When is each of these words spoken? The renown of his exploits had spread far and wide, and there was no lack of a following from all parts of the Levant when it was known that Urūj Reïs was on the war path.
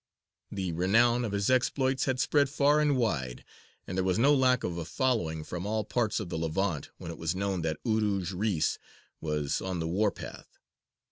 The 0.49 0.71
renown 0.71 1.23
of 1.23 1.31
his 1.31 1.51
exploits 1.51 2.05
had 2.05 2.19
spread 2.19 2.49
far 2.49 2.79
and 2.81 2.97
wide, 2.97 3.45
and 3.85 3.95
there 3.95 4.03
was 4.03 4.17
no 4.17 4.33
lack 4.33 4.63
of 4.63 4.79
a 4.79 4.83
following 4.83 5.43
from 5.43 5.67
all 5.67 5.83
parts 5.83 6.19
of 6.19 6.27
the 6.29 6.39
Levant 6.39 6.89
when 6.97 7.11
it 7.11 7.19
was 7.19 7.35
known 7.35 7.61
that 7.61 7.77
Urūj 7.83 8.33
Reïs 8.33 8.79
was 9.19 9.61
on 9.61 9.77
the 9.79 9.87
war 9.87 10.09
path. 10.09 10.57